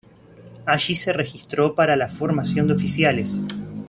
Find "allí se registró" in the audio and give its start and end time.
0.65-1.75